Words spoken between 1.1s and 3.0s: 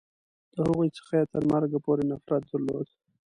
یې تر مرګه پورې نفرت درلود.